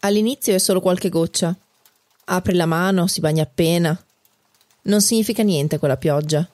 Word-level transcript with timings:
All'inizio 0.00 0.54
è 0.54 0.58
solo 0.58 0.80
qualche 0.80 1.08
goccia. 1.08 1.52
Apri 2.26 2.54
la 2.54 2.66
mano, 2.66 3.08
si 3.08 3.18
bagna 3.18 3.42
appena. 3.42 4.00
Non 4.82 5.00
significa 5.00 5.42
niente 5.42 5.78
quella 5.78 5.96
pioggia. 5.96 6.48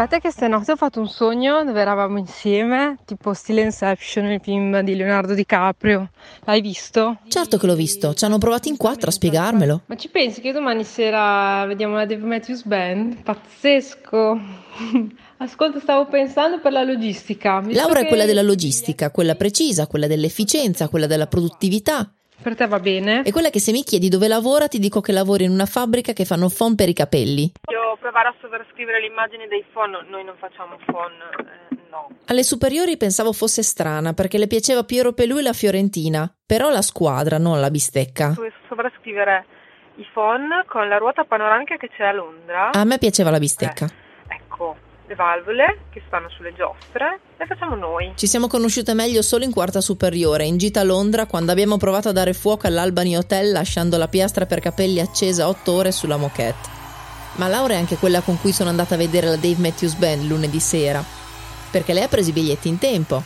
Aspetta 0.00 0.18
che 0.18 0.32
stanotte 0.32 0.72
ho 0.72 0.76
fatto 0.76 0.98
un 0.98 1.08
sogno 1.08 1.62
dove 1.62 1.78
eravamo 1.78 2.16
insieme, 2.16 2.96
tipo 3.04 3.34
stile 3.34 3.60
Inception, 3.60 4.24
il 4.30 4.40
film 4.42 4.80
di 4.80 4.96
Leonardo 4.96 5.34
DiCaprio. 5.34 6.08
L'hai 6.44 6.62
visto? 6.62 7.18
Certo 7.28 7.58
che 7.58 7.66
l'ho 7.66 7.74
visto, 7.74 8.14
ci 8.14 8.24
hanno 8.24 8.38
provato 8.38 8.68
in 8.68 8.78
quattro 8.78 9.10
a 9.10 9.12
spiegarmelo. 9.12 9.82
Ma 9.84 9.96
ci 9.96 10.08
pensi 10.08 10.40
che 10.40 10.52
domani 10.52 10.84
sera 10.84 11.66
vediamo 11.66 11.96
la 11.96 12.06
Dave 12.06 12.24
Matthews 12.24 12.62
Band? 12.62 13.22
Pazzesco! 13.22 14.40
Ascolta, 15.36 15.80
stavo 15.80 16.06
pensando 16.06 16.60
per 16.60 16.72
la 16.72 16.82
logistica. 16.82 17.62
Laura 17.66 18.00
che... 18.00 18.06
è 18.06 18.08
quella 18.08 18.24
della 18.24 18.40
logistica, 18.40 19.10
quella 19.10 19.34
precisa, 19.34 19.86
quella 19.86 20.06
dell'efficienza, 20.06 20.88
quella 20.88 21.06
della 21.06 21.26
produttività. 21.26 22.10
Per 22.42 22.56
te 22.56 22.66
va 22.66 22.80
bene? 22.80 23.20
È 23.20 23.30
quella 23.32 23.50
che 23.50 23.60
se 23.60 23.70
mi 23.70 23.84
chiedi 23.84 24.08
dove 24.08 24.26
lavora 24.26 24.66
ti 24.66 24.78
dico 24.78 25.02
che 25.02 25.12
lavori 25.12 25.44
in 25.44 25.50
una 25.50 25.66
fabbrica 25.66 26.14
che 26.14 26.24
fanno 26.24 26.48
phon 26.48 26.74
per 26.74 26.88
i 26.88 26.94
capelli. 26.94 27.52
Io 27.70 27.79
provare 28.00 28.28
a 28.28 28.34
sovrascrivere 28.40 29.00
l'immagine 29.00 29.46
dei 29.46 29.64
phon, 29.72 29.90
noi 30.08 30.24
non 30.24 30.34
facciamo 30.38 30.76
phon, 30.86 31.12
eh, 31.12 31.76
no. 31.90 32.08
Alle 32.26 32.42
superiori 32.42 32.96
pensavo 32.96 33.32
fosse 33.32 33.62
strana 33.62 34.14
perché 34.14 34.38
le 34.38 34.46
piaceva 34.46 34.82
Piero 34.84 35.12
Pelù 35.12 35.38
e 35.38 35.42
la 35.42 35.52
Fiorentina, 35.52 36.32
però 36.44 36.70
la 36.70 36.82
squadra, 36.82 37.38
non 37.38 37.60
la 37.60 37.70
bistecca. 37.70 38.34
Sovrascrivere 38.68 39.44
i 39.96 40.06
phon 40.12 40.48
con 40.66 40.88
la 40.88 40.96
ruota 40.96 41.24
panoramica 41.24 41.76
che 41.76 41.88
c'è 41.88 42.04
a 42.04 42.12
Londra. 42.12 42.70
A 42.72 42.84
me 42.84 42.98
piaceva 42.98 43.30
la 43.30 43.38
bistecca. 43.38 43.84
Eh, 43.86 44.34
ecco, 44.34 44.76
le 45.06 45.14
valvole 45.14 45.80
che 45.90 46.02
stanno 46.06 46.30
sulle 46.30 46.54
giostre 46.54 47.20
le 47.36 47.46
facciamo 47.46 47.74
noi. 47.74 48.12
Ci 48.14 48.26
siamo 48.26 48.46
conosciute 48.46 48.94
meglio 48.94 49.22
solo 49.22 49.44
in 49.44 49.52
quarta 49.52 49.80
superiore, 49.80 50.44
in 50.44 50.56
gita 50.56 50.80
a 50.80 50.84
Londra, 50.84 51.26
quando 51.26 51.52
abbiamo 51.52 51.76
provato 51.76 52.08
a 52.08 52.12
dare 52.12 52.32
fuoco 52.32 52.66
all'Albany 52.66 53.16
Hotel 53.16 53.50
lasciando 53.50 53.98
la 53.98 54.08
piastra 54.08 54.46
per 54.46 54.60
capelli 54.60 55.00
accesa 55.00 55.48
otto 55.48 55.72
ore 55.72 55.90
sulla 55.92 56.16
moquette. 56.16 56.79
Ma 57.40 57.48
Laura 57.48 57.72
è 57.72 57.76
anche 57.78 57.96
quella 57.96 58.20
con 58.20 58.38
cui 58.38 58.52
sono 58.52 58.68
andata 58.68 58.96
a 58.96 58.98
vedere 58.98 59.26
la 59.26 59.36
Dave 59.36 59.56
Matthews 59.56 59.94
Band 59.94 60.24
lunedì 60.24 60.60
sera. 60.60 61.02
Perché 61.70 61.94
lei 61.94 62.02
ha 62.02 62.08
preso 62.08 62.28
i 62.28 62.32
biglietti 62.34 62.68
in 62.68 62.76
tempo. 62.76 63.22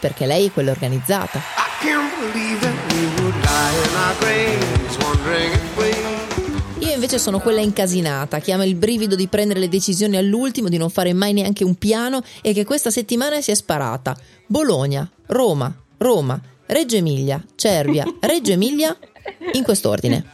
Perché 0.00 0.24
lei 0.24 0.46
è 0.46 0.50
quella 0.50 0.70
organizzata. 0.70 1.42
Io 6.78 6.90
invece 6.90 7.18
sono 7.18 7.38
quella 7.38 7.60
incasinata, 7.60 8.40
che 8.40 8.52
ama 8.52 8.64
il 8.64 8.76
brivido 8.76 9.14
di 9.14 9.28
prendere 9.28 9.60
le 9.60 9.68
decisioni 9.68 10.16
all'ultimo, 10.16 10.70
di 10.70 10.78
non 10.78 10.88
fare 10.88 11.12
mai 11.12 11.34
neanche 11.34 11.64
un 11.64 11.74
piano 11.74 12.22
e 12.40 12.54
che 12.54 12.64
questa 12.64 12.88
settimana 12.88 13.42
si 13.42 13.50
è 13.50 13.54
sparata. 13.54 14.16
Bologna, 14.46 15.06
Roma, 15.26 15.70
Roma, 15.98 16.40
Reggio 16.64 16.96
Emilia, 16.96 17.44
Cervia, 17.56 18.06
Reggio 18.20 18.52
Emilia, 18.52 18.96
in 19.52 19.62
quest'ordine. 19.62 20.24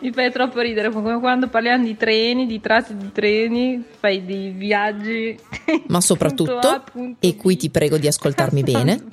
Mi 0.00 0.12
fai 0.12 0.30
troppo 0.30 0.60
ridere, 0.60 0.90
come 0.90 1.18
quando 1.18 1.48
parliamo 1.48 1.84
di 1.84 1.96
treni, 1.96 2.46
di 2.46 2.60
tratti 2.60 2.96
di 2.96 3.10
treni, 3.12 3.84
fai 3.98 4.24
dei 4.24 4.50
viaggi. 4.50 5.38
Ma 5.88 6.00
soprattutto, 6.00 6.58
a, 6.58 6.84
e 7.18 7.36
qui 7.36 7.56
ti 7.56 7.70
prego 7.70 7.98
di 7.98 8.06
ascoltarmi 8.06 8.62
bene, 8.62 9.04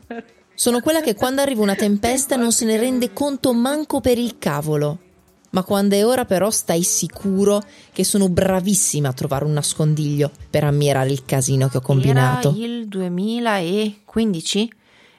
sono 0.54 0.80
quella 0.80 1.02
che 1.02 1.16
quando 1.16 1.42
arriva 1.42 1.62
una 1.62 1.76
tempesta 1.76 2.36
non 2.36 2.52
se 2.52 2.66
ne 2.66 2.78
rende 2.78 3.14
conto 3.14 3.54
manco 3.54 4.02
per 4.02 4.18
il 4.18 4.38
cavolo 4.38 5.00
ma 5.52 5.64
quando 5.64 5.96
è 5.96 6.06
ora 6.06 6.26
però 6.26 6.50
stai 6.50 6.84
sicuro 6.84 7.62
che 7.92 8.04
sono 8.04 8.30
bravissima 8.30 9.10
a 9.10 9.14
trovare 9.14 9.46
un 9.46 9.54
nascondiglio 9.54 10.32
per 10.50 10.64
ammirare 10.64 11.10
il 11.10 11.26
casino 11.26 11.68
che 11.68 11.78
ho 11.78 11.82
combinato. 11.82 12.50
Era 12.56 12.66
il 12.66 12.88
2015? 12.88 14.74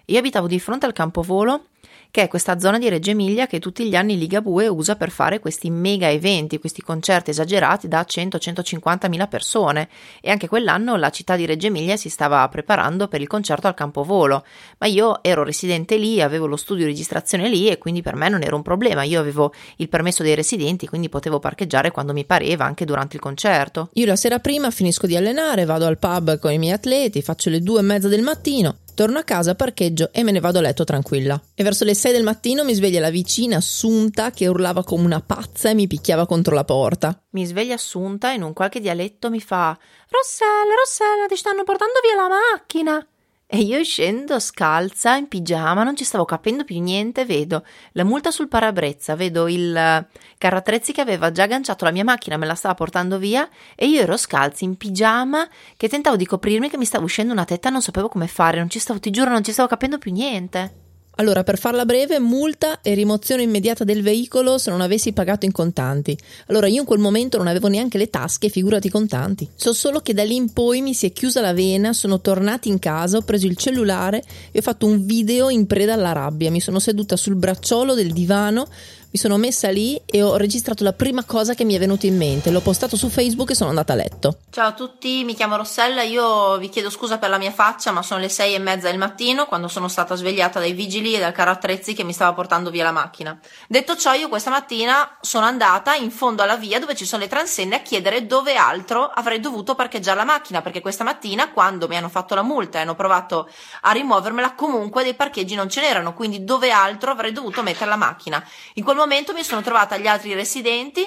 Io 0.06 0.19
abitavo 0.19 0.47
di 0.47 0.58
fronte 0.58 0.86
al 0.86 0.92
campovolo 0.92 1.66
che 2.12 2.24
è 2.24 2.28
questa 2.28 2.58
zona 2.58 2.78
di 2.78 2.90
Reggio 2.90 3.10
Emilia 3.10 3.46
che 3.46 3.58
tutti 3.58 3.88
gli 3.88 3.96
anni 3.96 4.18
Ligabue 4.18 4.68
usa 4.68 4.96
per 4.96 5.08
fare 5.10 5.40
questi 5.40 5.70
mega 5.70 6.10
eventi, 6.10 6.58
questi 6.58 6.82
concerti 6.82 7.30
esagerati 7.30 7.88
da 7.88 8.04
100-150 8.06 9.08
mila 9.08 9.26
persone. 9.28 9.88
E 10.20 10.30
anche 10.30 10.46
quell'anno 10.46 10.96
la 10.96 11.08
città 11.08 11.36
di 11.36 11.46
Reggio 11.46 11.68
Emilia 11.68 11.96
si 11.96 12.10
stava 12.10 12.46
preparando 12.50 13.08
per 13.08 13.22
il 13.22 13.28
concerto 13.28 13.66
al 13.66 13.72
Campovolo. 13.72 14.44
Ma 14.76 14.88
io 14.88 15.22
ero 15.22 15.42
residente 15.42 15.96
lì, 15.96 16.20
avevo 16.20 16.46
lo 16.46 16.56
studio 16.56 16.84
di 16.84 16.90
registrazione 16.90 17.48
lì 17.48 17.70
e 17.70 17.78
quindi 17.78 18.02
per 18.02 18.14
me 18.14 18.28
non 18.28 18.42
era 18.42 18.56
un 18.56 18.62
problema. 18.62 19.04
Io 19.04 19.18
avevo 19.18 19.50
il 19.76 19.88
permesso 19.88 20.22
dei 20.22 20.34
residenti, 20.34 20.86
quindi 20.86 21.08
potevo 21.08 21.38
parcheggiare 21.38 21.92
quando 21.92 22.12
mi 22.12 22.26
pareva, 22.26 22.66
anche 22.66 22.84
durante 22.84 23.16
il 23.16 23.22
concerto. 23.22 23.88
Io 23.94 24.04
la 24.04 24.16
sera 24.16 24.38
prima 24.38 24.70
finisco 24.70 25.06
di 25.06 25.16
allenare, 25.16 25.64
vado 25.64 25.86
al 25.86 25.96
pub 25.96 26.38
con 26.38 26.52
i 26.52 26.58
miei 26.58 26.74
atleti, 26.74 27.22
faccio 27.22 27.48
le 27.48 27.60
due 27.60 27.80
e 27.80 27.84
mezza 27.84 28.08
del 28.08 28.20
mattino, 28.20 28.76
Torno 28.94 29.19
a 29.19 29.22
casa, 29.22 29.54
parcheggio 29.54 30.10
e 30.12 30.22
me 30.22 30.32
ne 30.32 30.41
vado 30.41 30.58
a 30.58 30.60
letto 30.60 30.84
tranquilla. 30.84 31.41
E 31.54 31.62
verso 31.62 31.84
le 31.84 31.94
6 31.94 32.12
del 32.12 32.22
mattino 32.22 32.62
mi 32.62 32.75
sveglia 32.75 33.00
la 33.00 33.10
vicina 33.10 33.56
Assunta 33.56 34.30
che 34.30 34.47
urlava 34.47 34.84
come 34.84 35.04
una 35.04 35.20
pazza 35.20 35.70
e 35.70 35.75
mi 35.75 35.86
picchiava 35.86 36.26
contro 36.26 36.54
la 36.54 36.64
porta. 36.64 37.19
Mi 37.31 37.47
sveglia 37.47 37.75
Assunta 37.75 38.32
e 38.32 38.34
in 38.34 38.42
un 38.42 38.52
qualche 38.52 38.81
dialetto 38.81 39.31
mi 39.31 39.41
fa 39.41 39.76
Rossella, 40.08 40.75
Rossella, 40.78 41.26
ti 41.26 41.36
stanno 41.36 41.64
portando 41.64 41.94
via 42.02 42.22
la 42.22 42.28
macchina. 42.28 43.06
E 43.54 43.58
io 43.58 43.84
scendo 43.84 44.40
scalza, 44.40 45.14
in 45.16 45.28
pigiama, 45.28 45.82
non 45.82 45.94
ci 45.94 46.04
stavo 46.04 46.24
capendo 46.24 46.64
più 46.64 46.80
niente, 46.80 47.26
vedo 47.26 47.66
la 47.92 48.02
multa 48.02 48.31
sul 48.31 48.49
parabrezza, 48.49 49.14
vedo 49.14 49.46
il 49.46 49.76
eh, 49.76 50.06
carrattrezzi 50.38 50.94
che 50.94 51.02
aveva 51.02 51.31
già 51.32 51.43
agganciato 51.43 51.84
la 51.84 51.90
mia 51.90 52.02
macchina, 52.02 52.38
me 52.38 52.46
la 52.46 52.54
stava 52.54 52.72
portando 52.72 53.19
via 53.19 53.46
e 53.75 53.88
io 53.88 54.00
ero 54.00 54.16
scalza, 54.16 54.64
in 54.64 54.78
pigiama, 54.78 55.46
che 55.76 55.87
tentavo 55.87 56.16
di 56.16 56.25
coprirmi, 56.25 56.70
che 56.70 56.78
mi 56.78 56.87
stava 56.87 57.04
uscendo 57.04 57.34
una 57.34 57.44
tetta, 57.44 57.69
non 57.69 57.82
sapevo 57.82 58.08
come 58.08 58.26
fare, 58.26 58.56
non 58.56 58.70
ci 58.70 58.78
stavo, 58.78 58.99
ti 59.00 59.10
giuro, 59.10 59.28
non 59.28 59.44
ci 59.44 59.52
stavo 59.52 59.69
capendo 59.69 59.99
più 59.99 60.12
niente. 60.12 60.81
Allora, 61.17 61.44
per 61.44 61.59
farla 61.59 61.85
breve, 61.85 62.19
multa 62.19 62.81
e 62.81 62.94
rimozione 62.94 63.43
immediata 63.43 63.85
del 63.85 64.03
veicolo 64.03 64.56
se 64.56 64.70
non 64.70 64.81
avessi 64.81 65.12
pagato 65.12 65.44
in 65.44 65.53
contanti. 65.53 66.17
Allora, 66.47 66.69
io 66.69 66.81
in 66.81 66.87
quel 66.87 67.00
momento 67.00 67.37
non 67.37 67.49
avevo 67.49 67.69
neanche 67.69 67.99
le 67.99 68.09
tasche, 68.09 68.49
figurati 68.49 68.87
i 68.87 68.91
contanti. 68.91 69.49
So 69.55 69.75
solo 69.75 70.00
che 70.00 70.14
da 70.14 70.25
lì 70.25 70.37
in 70.37 70.53
poi 70.53 70.81
mi 70.81 70.94
si 70.94 71.06
è 71.06 71.12
chiusa 71.12 71.43
la 71.43 71.53
vena, 71.53 71.93
sono 71.93 72.20
tornati 72.20 72.69
in 72.69 72.79
casa, 72.79 73.19
ho 73.19 73.23
preso 73.23 73.47
il 73.47 73.56
cellulare 73.56 74.25
e 74.50 74.59
ho 74.59 74.62
fatto 74.62 74.87
un 74.87 75.05
video 75.05 75.50
in 75.50 75.67
preda 75.67 75.93
alla 75.93 76.12
rabbia. 76.12 76.50
Mi 76.50 76.61
sono 76.61 76.79
seduta 76.79 77.17
sul 77.17 77.37
bracciolo 77.37 77.94
del 77.94 78.12
divano 78.12 78.67
mi 79.12 79.19
sono 79.19 79.37
messa 79.37 79.69
lì 79.69 80.00
e 80.06 80.23
ho 80.23 80.37
registrato 80.37 80.82
la 80.82 80.94
prima 80.94 81.23
cosa 81.25 81.53
che 81.53 81.64
mi 81.64 81.75
è 81.75 81.79
venuta 81.79 82.06
in 82.06 82.17
mente. 82.17 82.50
L'ho 82.50 82.61
postato 82.61 82.97
su 82.97 83.11
Facebook 83.11 83.50
e 83.50 83.55
sono 83.55 83.69
andata 83.69 83.93
a 83.93 83.97
letto. 83.97 84.38
Ciao 84.49 84.69
a 84.69 84.73
tutti, 84.73 85.23
mi 85.25 85.35
chiamo 85.35 85.56
Rossella. 85.56 86.03
Io 86.03 86.56
vi 86.56 86.70
chiedo 86.70 86.88
scusa 86.88 87.19
per 87.19 87.29
la 87.29 87.37
mia 87.37 87.50
faccia, 87.50 87.93
ma 87.93 88.00
sono 88.00 88.20
le 88.20 88.31
sei 88.31 88.55
e 88.55 88.59
mezza 88.59 88.88
del 88.88 88.97
mattino 88.97 89.44
quando 89.44 89.69
sono 89.69 89.88
stata 89.88 90.14
svegliata 90.14 90.61
dai 90.61 90.73
vigili 90.73 91.14
e 91.14 91.19
dal 91.19 91.32
carro 91.32 91.50
attrezzi 91.50 91.93
che 91.93 92.05
mi 92.05 92.14
stava 92.14 92.32
portando 92.32 92.70
via 92.70 92.85
la 92.85 92.91
macchina. 92.91 93.38
Detto 93.69 93.97
ciò, 93.97 94.14
io 94.14 94.31
questa 94.31 94.49
mattina 94.49 95.19
sono 95.20 95.44
andata 95.44 95.94
in 95.94 96.11
fondo 96.11 96.43
alla 96.43 96.56
via 96.56 96.81
dove 96.81 96.97
ci 96.97 97.05
sono 97.05 97.23
le 97.23 97.29
transenne 97.29 97.76
a 97.76 97.81
chiedere 97.81 98.26
dove 98.26 98.56
altro 98.56 99.05
avrei 99.05 99.41
dovuto 99.41 99.75
parcheggiare 99.75 100.17
la 100.17 100.25
macchina, 100.25 100.62
perché 100.62 100.81
questa 100.81 101.05
mattina, 101.05 101.50
quando 101.50 101.87
mi 101.87 101.99
hanno 101.99 102.09
fatto 102.09 102.35
la 102.35 102.43
multa 102.43 102.79
e 102.79 102.81
hanno 102.81 102.94
provato 102.94 103.47
a 103.82 103.91
rimuovermela, 103.91 104.55
comunque 104.55 105.03
dei 105.03 105.12
parcheggi 105.12 105.55
non 105.55 105.69
ce 105.69 105.82
n'erano, 105.82 106.14
quindi 106.14 106.44
dove 106.44 106.70
altro 106.70 107.11
avrei 107.11 107.32
dovuto 107.32 107.62
mettere 107.62 107.91
la 107.91 107.97
macchina. 107.97 108.43
In 108.75 108.85
quel 108.85 109.00
momento 109.02 109.32
mi 109.32 109.43
sono 109.43 109.62
trovata 109.62 109.96
agli 109.96 110.06
altri 110.06 110.32
residenti 110.34 111.04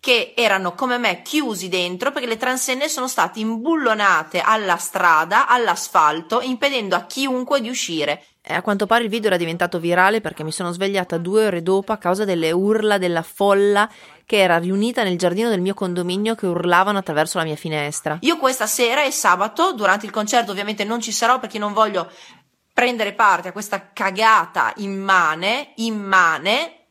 che 0.00 0.34
erano 0.36 0.74
come 0.74 0.98
me 0.98 1.22
chiusi 1.22 1.68
dentro 1.68 2.10
perché 2.10 2.28
le 2.28 2.36
transenne 2.36 2.88
sono 2.88 3.08
state 3.08 3.40
imbullonate 3.40 4.40
alla 4.40 4.76
strada, 4.76 5.46
all'asfalto, 5.46 6.42
impedendo 6.42 6.94
a 6.94 7.04
chiunque 7.04 7.60
di 7.60 7.70
uscire. 7.70 8.24
E 8.42 8.52
a 8.52 8.60
quanto 8.60 8.84
pare 8.84 9.04
il 9.04 9.08
video 9.08 9.28
era 9.28 9.38
diventato 9.38 9.78
virale 9.78 10.20
perché 10.20 10.44
mi 10.44 10.52
sono 10.52 10.72
svegliata 10.72 11.16
due 11.16 11.46
ore 11.46 11.62
dopo 11.62 11.92
a 11.92 11.96
causa 11.96 12.26
delle 12.26 12.50
urla 12.50 12.98
della 12.98 13.22
folla 13.22 13.88
che 14.26 14.36
era 14.36 14.58
riunita 14.58 15.02
nel 15.02 15.16
giardino 15.16 15.48
del 15.48 15.62
mio 15.62 15.72
condominio 15.72 16.34
che 16.34 16.46
urlavano 16.46 16.98
attraverso 16.98 17.38
la 17.38 17.44
mia 17.44 17.56
finestra. 17.56 18.18
Io 18.20 18.36
questa 18.36 18.66
sera 18.66 19.04
e 19.04 19.10
sabato, 19.10 19.72
durante 19.72 20.04
il 20.04 20.12
concerto 20.12 20.50
ovviamente 20.50 20.84
non 20.84 21.00
ci 21.00 21.12
sarò 21.12 21.38
perché 21.38 21.58
non 21.58 21.72
voglio 21.72 22.10
prendere 22.74 23.14
parte 23.14 23.48
a 23.48 23.52
questa 23.52 23.92
cagata 23.92 24.72
immane, 24.76 25.72
immane, 25.76 26.83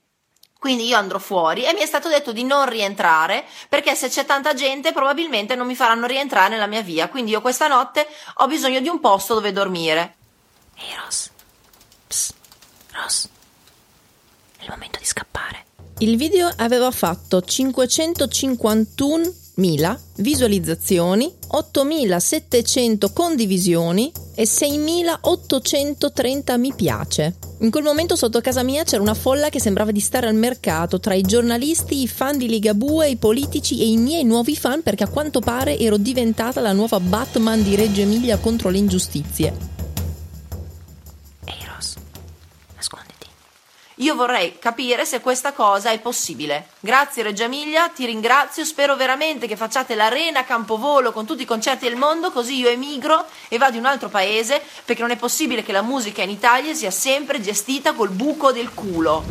quindi 0.64 0.88
io 0.88 0.96
andrò 0.96 1.20
fuori 1.20 1.66
e 1.66 1.74
mi 1.74 1.82
è 1.82 1.86
stato 1.86 2.08
detto 2.08 2.32
di 2.32 2.46
non 2.46 2.70
rientrare 2.70 3.44
perché 3.68 3.96
se 3.96 4.08
c'è 4.08 4.24
tanta 4.24 4.54
gente 4.54 4.94
probabilmente 4.94 5.56
non 5.56 5.68
mi 5.68 5.76
faranno 5.76 6.06
rientrare 6.06 6.48
nella 6.48 6.68
mia 6.68 6.82
via. 6.82 7.10
Quindi 7.10 7.32
io 7.32 7.42
questa 7.42 7.68
notte 7.68 8.08
ho 8.36 8.48
bisogno 8.48 8.80
di 8.80 8.88
un 8.88 9.02
posto 9.02 9.34
dove 9.34 9.52
dormire. 9.52 10.16
Ehi 10.78 10.90
hey 10.90 10.96
Ross, 11.04 11.32
Psst, 12.08 12.34
Ross, 12.94 13.28
è 14.58 14.64
il 14.64 14.70
momento 14.70 15.00
di 15.00 15.06
scappare. 15.06 15.66
Il 15.98 16.16
video 16.16 16.50
aveva 16.56 16.92
fatto 16.92 17.42
551 17.42 19.42
6.000 19.56 20.00
visualizzazioni, 20.16 21.32
8.700 21.52 23.14
condivisioni 23.14 24.12
e 24.36 24.44
6.830 24.44 26.60
mi 26.60 26.74
piace. 26.76 27.36
In 27.60 27.72
quel 27.72 27.84
momento 27.84 28.16
sotto 28.16 28.42
casa 28.42 28.64
mia 28.64 28.84
c'era 28.84 29.02
una 29.02 29.14
folla 29.14 29.50
che 29.50 29.60
sembrava 29.60 29.92
di 29.92 30.00
stare 30.00 30.28
al 30.28 30.36
mercato 30.36 31.00
tra 31.00 31.14
i 31.14 31.22
giornalisti, 31.22 32.02
i 32.02 32.08
fan 32.08 32.38
di 32.38 32.48
Ligabue, 32.48 33.10
i 33.10 33.16
politici 33.16 33.82
e 33.82 33.88
i 33.88 33.98
miei 33.98 34.24
nuovi 34.24 34.56
fan 34.56 34.82
perché 34.82 35.04
a 35.04 35.10
quanto 35.10 35.40
pare 35.40 35.78
ero 35.78 35.98
diventata 35.98 36.62
la 36.62 36.74
nuova 36.74 37.00
Batman 37.00 37.64
di 37.64 37.76
Reggio 37.76 38.02
Emilia 38.02 38.38
contro 38.38 38.70
le 38.70 38.80
ingiustizie. 38.80 39.73
Io 44.04 44.16
vorrei 44.16 44.60
capire 44.60 45.06
se 45.06 45.22
questa 45.22 45.54
cosa 45.54 45.92
è 45.92 45.98
possibile. 45.98 46.68
Grazie 46.82 47.24
Reggio 47.24 47.44
Emilia, 47.44 47.88
ti 47.88 48.06
ringrazio, 48.06 48.66
spero 48.66 48.98
veramente 48.98 49.48
che 49.48 49.56
facciate 49.56 49.96
l'arena 49.96 50.44
Campovolo 50.44 51.14
con 51.14 51.26
tutti 51.26 51.44
i 51.44 51.46
concerti 51.46 51.88
del 51.88 51.96
mondo, 51.96 52.30
così 52.30 52.58
io 52.58 52.68
emigro 52.68 53.24
e 53.48 53.58
vado 53.58 53.78
in 53.78 53.84
un 53.84 53.86
altro 53.86 54.10
paese, 54.10 54.62
perché 54.84 55.02
non 55.02 55.12
è 55.12 55.16
possibile 55.16 55.64
che 55.64 55.72
la 55.72 55.82
musica 55.82 56.22
in 56.22 56.32
Italia 56.32 56.74
sia 56.74 56.92
sempre 56.92 57.40
gestita 57.40 57.94
col 57.94 58.10
buco 58.10 58.52
del 58.52 58.74
culo. 58.74 59.24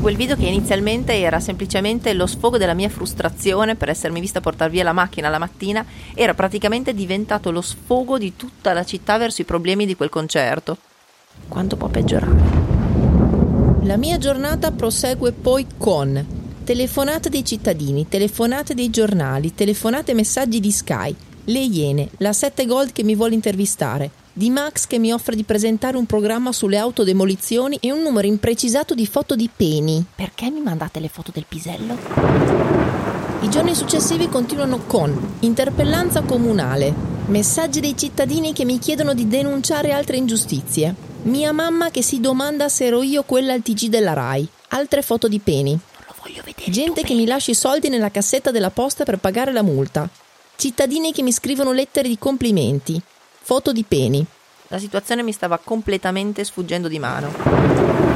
Quel 0.00 0.16
video 0.16 0.36
che 0.36 0.46
inizialmente 0.46 1.18
era 1.18 1.40
semplicemente 1.40 2.12
lo 2.12 2.26
sfogo 2.26 2.58
della 2.58 2.74
mia 2.74 2.88
frustrazione 2.88 3.74
per 3.74 3.88
essermi 3.88 4.20
vista 4.20 4.40
portare 4.40 4.70
via 4.70 4.84
la 4.84 4.92
macchina 4.92 5.28
la 5.28 5.38
mattina, 5.38 5.84
era 6.14 6.34
praticamente 6.34 6.94
diventato 6.94 7.50
lo 7.50 7.60
sfogo 7.60 8.18
di 8.18 8.36
tutta 8.36 8.72
la 8.72 8.84
città 8.84 9.16
verso 9.16 9.42
i 9.42 9.44
problemi 9.44 9.84
di 9.84 9.96
quel 9.96 10.10
concerto 10.10 10.76
quanto 11.48 11.76
può 11.76 11.88
peggiorare. 11.88 12.40
La 13.82 13.96
mia 13.96 14.18
giornata 14.18 14.70
prosegue 14.70 15.32
poi 15.32 15.66
con 15.76 16.40
telefonate 16.64 17.28
dei 17.28 17.44
cittadini, 17.44 18.06
telefonate 18.08 18.74
dei 18.74 18.90
giornali, 18.90 19.54
telefonate 19.54 20.12
e 20.12 20.14
messaggi 20.14 20.60
di 20.60 20.70
Sky, 20.70 21.14
le 21.44 21.58
Iene, 21.58 22.08
la 22.18 22.32
7 22.32 22.64
Gold 22.66 22.92
che 22.92 23.02
mi 23.02 23.16
vuole 23.16 23.34
intervistare, 23.34 24.10
di 24.32 24.48
Max 24.48 24.86
che 24.86 24.98
mi 24.98 25.12
offre 25.12 25.36
di 25.36 25.42
presentare 25.42 25.96
un 25.96 26.06
programma 26.06 26.52
sulle 26.52 26.78
autodemolizioni 26.78 27.78
e 27.80 27.90
un 27.90 28.02
numero 28.02 28.26
imprecisato 28.26 28.94
di 28.94 29.06
foto 29.06 29.34
di 29.34 29.50
peni. 29.54 30.04
Perché 30.14 30.50
mi 30.50 30.60
mandate 30.60 31.00
le 31.00 31.08
foto 31.08 31.30
del 31.32 31.44
pisello? 31.46 31.98
I 33.40 33.50
giorni 33.50 33.74
successivi 33.74 34.28
continuano 34.28 34.84
con 34.86 35.34
interpellanza 35.40 36.22
comunale, 36.22 36.94
messaggi 37.26 37.80
dei 37.80 37.96
cittadini 37.96 38.52
che 38.52 38.64
mi 38.64 38.78
chiedono 38.78 39.14
di 39.14 39.26
denunciare 39.26 39.92
altre 39.92 40.16
ingiustizie, 40.16 40.94
mia 41.22 41.52
mamma 41.52 41.90
che 41.90 42.02
si 42.02 42.20
domanda 42.20 42.68
se 42.68 42.86
ero 42.86 43.02
io 43.02 43.22
quella 43.22 43.52
al 43.52 43.62
TG 43.62 43.86
della 43.86 44.12
RAI. 44.12 44.48
Altre 44.68 45.02
foto 45.02 45.28
di 45.28 45.38
peni. 45.38 45.70
Non 45.70 46.04
lo 46.06 46.14
voglio 46.20 46.42
vedere. 46.44 46.70
Gente 46.70 47.02
che 47.02 47.14
mi 47.14 47.26
lascia 47.26 47.50
i 47.52 47.54
soldi 47.54 47.88
nella 47.88 48.10
cassetta 48.10 48.50
della 48.50 48.70
posta 48.70 49.04
per 49.04 49.18
pagare 49.18 49.52
la 49.52 49.62
multa. 49.62 50.08
Cittadini 50.56 51.12
che 51.12 51.22
mi 51.22 51.32
scrivono 51.32 51.72
lettere 51.72 52.08
di 52.08 52.18
complimenti. 52.18 53.00
Foto 53.40 53.72
di 53.72 53.84
peni. 53.84 54.24
La 54.68 54.78
situazione 54.78 55.22
mi 55.22 55.32
stava 55.32 55.58
completamente 55.58 56.44
sfuggendo 56.44 56.88
di 56.88 56.98
mano. 56.98 58.11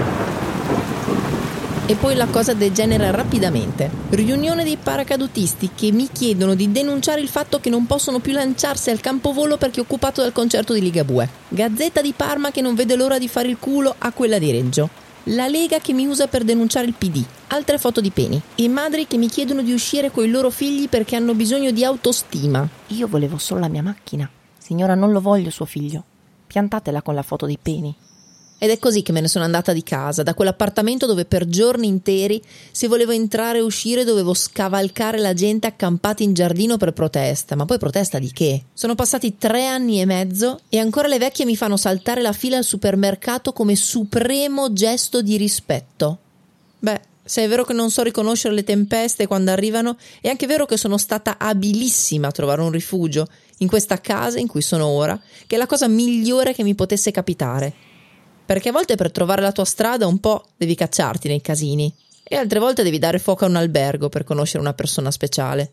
E 1.88 1.94
poi 1.94 2.16
la 2.16 2.26
cosa 2.26 2.52
degenera 2.52 3.12
rapidamente. 3.12 3.88
Riunione 4.10 4.64
dei 4.64 4.76
paracadutisti 4.76 5.70
che 5.72 5.92
mi 5.92 6.08
chiedono 6.10 6.56
di 6.56 6.72
denunciare 6.72 7.20
il 7.20 7.28
fatto 7.28 7.60
che 7.60 7.70
non 7.70 7.86
possono 7.86 8.18
più 8.18 8.32
lanciarsi 8.32 8.90
al 8.90 8.98
campovolo 8.98 9.56
perché 9.56 9.78
occupato 9.78 10.20
dal 10.20 10.32
concerto 10.32 10.72
di 10.72 10.80
Ligabue. 10.80 11.28
Gazzetta 11.46 12.02
di 12.02 12.12
Parma 12.12 12.50
che 12.50 12.60
non 12.60 12.74
vede 12.74 12.96
l'ora 12.96 13.18
di 13.18 13.28
fare 13.28 13.46
il 13.46 13.58
culo 13.60 13.94
a 13.96 14.10
quella 14.10 14.40
di 14.40 14.50
Reggio. 14.50 14.88
La 15.30 15.46
Lega 15.46 15.78
che 15.78 15.92
mi 15.92 16.08
usa 16.08 16.26
per 16.26 16.42
denunciare 16.42 16.86
il 16.86 16.94
PD. 16.98 17.24
Altre 17.46 17.78
foto 17.78 18.00
di 18.00 18.10
peni. 18.10 18.42
E 18.56 18.68
madri 18.68 19.06
che 19.06 19.16
mi 19.16 19.28
chiedono 19.28 19.62
di 19.62 19.72
uscire 19.72 20.10
con 20.10 20.24
i 20.24 20.28
loro 20.28 20.50
figli 20.50 20.88
perché 20.88 21.14
hanno 21.14 21.34
bisogno 21.34 21.70
di 21.70 21.84
autostima. 21.84 22.68
Io 22.88 23.06
volevo 23.06 23.38
solo 23.38 23.60
la 23.60 23.68
mia 23.68 23.84
macchina. 23.84 24.28
Signora, 24.58 24.96
non 24.96 25.12
lo 25.12 25.20
voglio 25.20 25.50
suo 25.50 25.66
figlio. 25.66 26.02
Piantatela 26.48 27.00
con 27.02 27.14
la 27.14 27.22
foto 27.22 27.46
dei 27.46 27.58
peni. 27.62 27.94
Ed 28.58 28.70
è 28.70 28.78
così 28.78 29.02
che 29.02 29.12
me 29.12 29.20
ne 29.20 29.28
sono 29.28 29.44
andata 29.44 29.74
di 29.74 29.82
casa, 29.82 30.22
da 30.22 30.32
quell'appartamento 30.32 31.04
dove 31.04 31.26
per 31.26 31.46
giorni 31.46 31.88
interi, 31.88 32.42
se 32.70 32.88
volevo 32.88 33.12
entrare 33.12 33.58
e 33.58 33.62
uscire, 33.62 34.02
dovevo 34.02 34.32
scavalcare 34.32 35.18
la 35.18 35.34
gente 35.34 35.66
accampata 35.66 36.22
in 36.22 36.32
giardino 36.32 36.78
per 36.78 36.92
protesta. 36.92 37.54
Ma 37.54 37.66
poi 37.66 37.78
protesta 37.78 38.18
di 38.18 38.32
che? 38.32 38.64
Sono 38.72 38.94
passati 38.94 39.36
tre 39.36 39.66
anni 39.66 40.00
e 40.00 40.06
mezzo 40.06 40.60
e 40.70 40.78
ancora 40.78 41.06
le 41.06 41.18
vecchie 41.18 41.44
mi 41.44 41.54
fanno 41.54 41.76
saltare 41.76 42.22
la 42.22 42.32
fila 42.32 42.56
al 42.56 42.64
supermercato 42.64 43.52
come 43.52 43.76
supremo 43.76 44.72
gesto 44.72 45.20
di 45.20 45.36
rispetto. 45.36 46.18
Beh, 46.78 47.00
se 47.22 47.44
è 47.44 47.48
vero 47.48 47.64
che 47.64 47.74
non 47.74 47.90
so 47.90 48.02
riconoscere 48.02 48.54
le 48.54 48.64
tempeste 48.64 49.26
quando 49.26 49.50
arrivano, 49.50 49.98
è 50.22 50.28
anche 50.28 50.46
vero 50.46 50.64
che 50.64 50.78
sono 50.78 50.96
stata 50.96 51.36
abilissima 51.36 52.28
a 52.28 52.32
trovare 52.32 52.62
un 52.62 52.70
rifugio 52.70 53.26
in 53.58 53.68
questa 53.68 54.00
casa 54.00 54.38
in 54.38 54.46
cui 54.46 54.62
sono 54.62 54.86
ora, 54.86 55.20
che 55.46 55.56
è 55.56 55.58
la 55.58 55.66
cosa 55.66 55.88
migliore 55.88 56.54
che 56.54 56.62
mi 56.62 56.74
potesse 56.74 57.10
capitare 57.10 57.94
perché 58.46 58.68
a 58.68 58.72
volte 58.72 58.94
per 58.94 59.10
trovare 59.10 59.42
la 59.42 59.52
tua 59.52 59.64
strada 59.64 60.06
un 60.06 60.18
po' 60.18 60.44
devi 60.56 60.76
cacciarti 60.76 61.28
nei 61.28 61.40
casini 61.40 61.92
e 62.22 62.36
altre 62.36 62.60
volte 62.60 62.82
devi 62.82 62.98
dare 62.98 63.18
fuoco 63.18 63.44
a 63.44 63.48
un 63.48 63.56
albergo 63.56 64.08
per 64.08 64.24
conoscere 64.24 64.60
una 64.60 64.72
persona 64.72 65.10
speciale. 65.10 65.72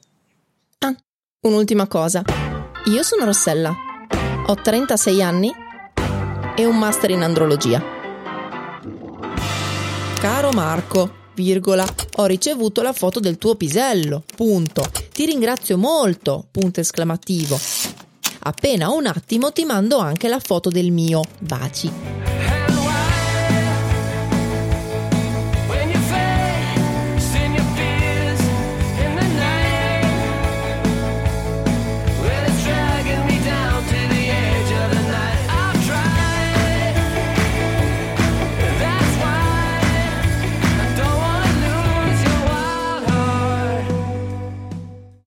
Ah, 0.80 0.96
un'ultima 1.42 1.88
cosa. 1.88 2.24
Io 2.86 3.04
sono 3.04 3.26
Rossella, 3.26 3.74
ho 4.46 4.56
36 4.56 5.22
anni 5.22 5.52
e 6.56 6.66
un 6.66 6.78
master 6.78 7.12
in 7.12 7.24
andrologia. 7.24 7.82
Caro 10.20 10.52
Marco, 10.52 11.12
virgola, 11.36 11.86
ho 12.18 12.26
ricevuto 12.26 12.82
la 12.82 12.94
foto 12.94 13.20
del 13.20 13.38
tuo 13.38 13.56
pisello, 13.56 14.24
punto. 14.36 14.86
Ti 15.12 15.26
ringrazio 15.26 15.78
molto, 15.78 16.48
punto 16.52 16.80
esclamativo. 16.80 17.60
Appena 18.46 18.90
un 18.90 19.06
attimo 19.06 19.52
ti 19.52 19.64
mando 19.64 19.98
anche 20.00 20.28
la 20.28 20.40
foto 20.40 20.70
del 20.70 20.92
mio, 20.92 21.22
baci. 21.40 22.33